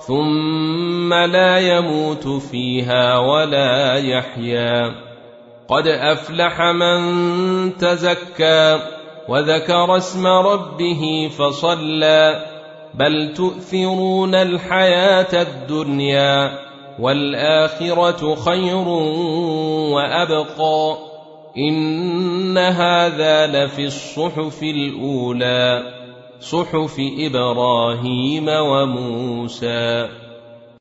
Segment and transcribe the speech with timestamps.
[0.00, 4.94] ثم لا يموت فيها ولا يحيا.
[5.68, 8.78] قد افلح من تزكى
[9.28, 12.46] وذكر اسم ربه فصلى.
[12.94, 16.58] بل تؤثرون الحياة الدنيا
[17.00, 18.88] والاخره خير
[19.94, 20.96] وابقى.
[21.58, 25.82] ان هذا لفي الصحف الاولى.
[26.40, 30.08] صحف إبراهيم وموسى